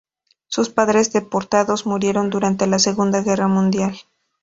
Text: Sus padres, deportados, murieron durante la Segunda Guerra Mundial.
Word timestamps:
Sus 0.47 0.69
padres, 0.69 1.13
deportados, 1.13 1.85
murieron 1.85 2.31
durante 2.31 2.65
la 2.65 2.79
Segunda 2.79 3.21
Guerra 3.21 3.47
Mundial. 3.47 3.99